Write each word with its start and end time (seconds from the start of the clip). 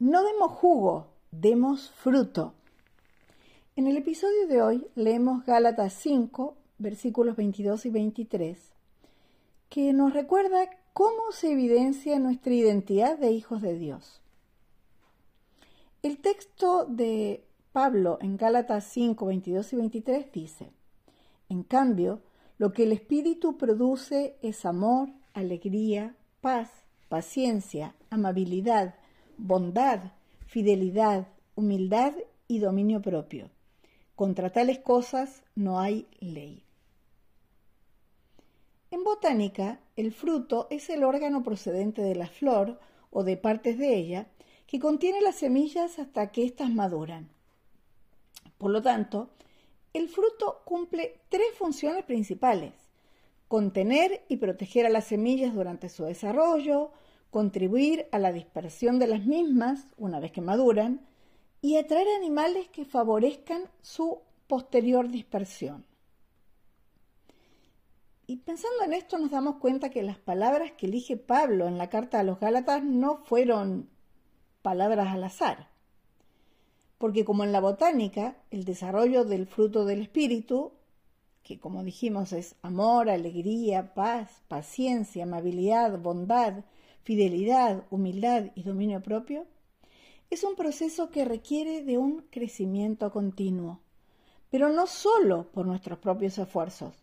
No 0.00 0.24
demos 0.24 0.52
jugo, 0.52 1.08
demos 1.30 1.90
fruto. 1.90 2.54
En 3.76 3.86
el 3.86 3.98
episodio 3.98 4.46
de 4.46 4.62
hoy 4.62 4.86
leemos 4.94 5.44
Gálatas 5.44 5.92
5, 5.92 6.56
versículos 6.78 7.36
22 7.36 7.84
y 7.84 7.90
23, 7.90 8.58
que 9.68 9.92
nos 9.92 10.14
recuerda 10.14 10.70
cómo 10.94 11.32
se 11.32 11.52
evidencia 11.52 12.18
nuestra 12.18 12.54
identidad 12.54 13.18
de 13.18 13.32
hijos 13.32 13.60
de 13.60 13.74
Dios. 13.74 14.22
El 16.02 16.16
texto 16.16 16.86
de 16.86 17.44
Pablo 17.72 18.16
en 18.22 18.38
Gálatas 18.38 18.84
5, 18.84 19.26
22 19.26 19.70
y 19.74 19.76
23 19.76 20.32
dice, 20.32 20.70
En 21.50 21.62
cambio, 21.62 22.22
lo 22.56 22.72
que 22.72 22.84
el 22.84 22.92
Espíritu 22.92 23.58
produce 23.58 24.38
es 24.40 24.64
amor, 24.64 25.10
alegría, 25.34 26.14
paz, 26.40 26.70
paciencia, 27.10 27.94
amabilidad, 28.08 28.94
bondad, 29.46 30.12
fidelidad, 30.46 31.28
humildad 31.54 32.14
y 32.48 32.58
dominio 32.58 33.00
propio. 33.00 33.50
Contra 34.14 34.50
tales 34.50 34.78
cosas 34.78 35.42
no 35.54 35.80
hay 35.80 36.06
ley. 36.20 36.62
En 38.90 39.04
botánica, 39.04 39.80
el 39.96 40.12
fruto 40.12 40.66
es 40.70 40.90
el 40.90 41.04
órgano 41.04 41.42
procedente 41.42 42.02
de 42.02 42.16
la 42.16 42.26
flor 42.26 42.80
o 43.10 43.22
de 43.22 43.36
partes 43.36 43.78
de 43.78 43.96
ella 43.96 44.26
que 44.66 44.78
contiene 44.78 45.20
las 45.20 45.36
semillas 45.36 45.98
hasta 45.98 46.30
que 46.32 46.44
éstas 46.44 46.70
maduran. 46.70 47.28
Por 48.58 48.70
lo 48.70 48.82
tanto, 48.82 49.30
el 49.92 50.08
fruto 50.08 50.62
cumple 50.64 51.20
tres 51.28 51.54
funciones 51.56 52.04
principales. 52.04 52.72
Contener 53.48 54.24
y 54.28 54.36
proteger 54.36 54.86
a 54.86 54.90
las 54.90 55.06
semillas 55.06 55.54
durante 55.54 55.88
su 55.88 56.04
desarrollo, 56.04 56.92
contribuir 57.30 58.06
a 58.12 58.18
la 58.18 58.32
dispersión 58.32 58.98
de 58.98 59.06
las 59.06 59.24
mismas 59.24 59.86
una 59.96 60.20
vez 60.20 60.32
que 60.32 60.40
maduran 60.40 61.06
y 61.62 61.76
atraer 61.76 62.08
animales 62.16 62.68
que 62.68 62.84
favorezcan 62.84 63.62
su 63.82 64.20
posterior 64.46 65.08
dispersión. 65.08 65.84
Y 68.26 68.36
pensando 68.36 68.84
en 68.84 68.92
esto 68.92 69.18
nos 69.18 69.30
damos 69.30 69.56
cuenta 69.56 69.90
que 69.90 70.02
las 70.02 70.18
palabras 70.18 70.72
que 70.72 70.86
elige 70.86 71.16
Pablo 71.16 71.66
en 71.66 71.78
la 71.78 71.88
carta 71.88 72.20
a 72.20 72.22
los 72.22 72.38
Gálatas 72.38 72.82
no 72.84 73.16
fueron 73.24 73.88
palabras 74.62 75.08
al 75.08 75.24
azar. 75.24 75.68
Porque 76.98 77.24
como 77.24 77.44
en 77.44 77.52
la 77.52 77.60
botánica, 77.60 78.36
el 78.50 78.64
desarrollo 78.64 79.24
del 79.24 79.46
fruto 79.46 79.84
del 79.84 80.02
espíritu, 80.02 80.72
que 81.42 81.58
como 81.58 81.82
dijimos 81.82 82.32
es 82.32 82.54
amor, 82.62 83.10
alegría, 83.10 83.94
paz, 83.94 84.42
paciencia, 84.46 85.24
amabilidad, 85.24 85.98
bondad, 85.98 86.64
fidelidad, 87.02 87.84
humildad 87.90 88.46
y 88.54 88.62
dominio 88.62 89.02
propio, 89.02 89.46
es 90.30 90.44
un 90.44 90.54
proceso 90.54 91.10
que 91.10 91.24
requiere 91.24 91.82
de 91.82 91.98
un 91.98 92.22
crecimiento 92.30 93.10
continuo, 93.10 93.80
pero 94.50 94.68
no 94.68 94.86
solo 94.86 95.50
por 95.50 95.66
nuestros 95.66 95.98
propios 95.98 96.38
esfuerzos, 96.38 96.94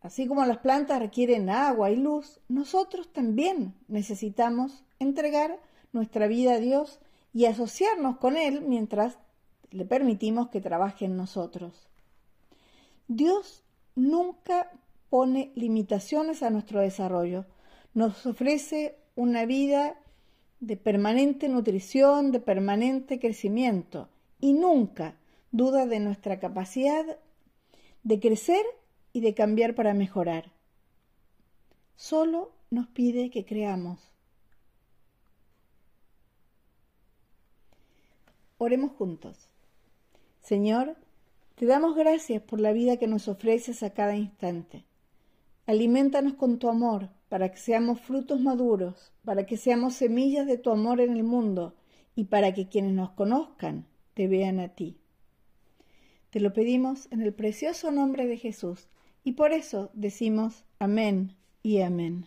Así 0.00 0.26
como 0.26 0.44
las 0.46 0.58
plantas 0.58 0.98
requieren 0.98 1.50
agua 1.50 1.90
y 1.90 1.96
luz, 1.96 2.40
nosotros 2.48 3.12
también 3.12 3.74
necesitamos 3.86 4.82
entregar 4.98 5.60
nuestra 5.92 6.26
vida 6.26 6.54
a 6.54 6.58
Dios 6.58 7.00
y 7.34 7.44
asociarnos 7.44 8.16
con 8.16 8.36
Él 8.36 8.62
mientras 8.62 9.18
le 9.70 9.84
permitimos 9.84 10.48
que 10.48 10.60
trabaje 10.60 11.04
en 11.04 11.16
nosotros. 11.16 11.86
Dios 13.08 13.62
nunca 13.94 14.70
pone 15.10 15.52
limitaciones 15.54 16.42
a 16.42 16.50
nuestro 16.50 16.80
desarrollo. 16.80 17.44
Nos 17.94 18.24
ofrece 18.26 18.96
una 19.16 19.46
vida 19.46 19.96
de 20.60 20.76
permanente 20.76 21.48
nutrición, 21.48 22.32
de 22.32 22.40
permanente 22.40 23.18
crecimiento 23.18 24.08
y 24.40 24.52
nunca 24.52 25.16
duda 25.50 25.86
de 25.86 26.00
nuestra 26.00 26.38
capacidad 26.38 27.18
de 28.02 28.20
crecer 28.20 28.64
y 29.12 29.20
de 29.20 29.34
cambiar 29.34 29.74
para 29.74 29.94
mejorar. 29.94 30.52
Solo 31.96 32.52
nos 32.70 32.86
pide 32.88 33.30
que 33.30 33.44
creamos. 33.44 33.98
Oremos 38.58 38.92
juntos. 38.92 39.48
Señor, 40.42 40.96
te 41.56 41.66
damos 41.66 41.96
gracias 41.96 42.42
por 42.42 42.60
la 42.60 42.72
vida 42.72 42.98
que 42.98 43.06
nos 43.06 43.26
ofreces 43.28 43.82
a 43.82 43.90
cada 43.90 44.16
instante. 44.16 44.84
Aliméntanos 45.66 46.34
con 46.34 46.58
tu 46.58 46.68
amor 46.68 47.08
para 47.30 47.52
que 47.52 47.58
seamos 47.58 48.00
frutos 48.00 48.40
maduros, 48.40 49.12
para 49.24 49.46
que 49.46 49.56
seamos 49.56 49.94
semillas 49.94 50.48
de 50.48 50.58
tu 50.58 50.70
amor 50.70 51.00
en 51.00 51.16
el 51.16 51.22
mundo 51.22 51.76
y 52.16 52.24
para 52.24 52.52
que 52.52 52.68
quienes 52.68 52.92
nos 52.92 53.12
conozcan 53.12 53.86
te 54.14 54.26
vean 54.26 54.58
a 54.58 54.70
ti. 54.70 54.98
Te 56.30 56.40
lo 56.40 56.52
pedimos 56.52 57.06
en 57.12 57.22
el 57.22 57.32
precioso 57.32 57.92
nombre 57.92 58.26
de 58.26 58.36
Jesús 58.36 58.88
y 59.22 59.32
por 59.32 59.52
eso 59.52 59.90
decimos 59.94 60.64
amén 60.80 61.36
y 61.62 61.80
amén. 61.82 62.26